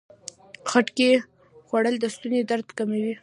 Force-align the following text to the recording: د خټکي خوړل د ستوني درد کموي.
د 0.63 0.65
خټکي 0.71 1.09
خوړل 1.65 1.95
د 1.99 2.05
ستوني 2.13 2.41
درد 2.49 2.67
کموي. 2.77 3.13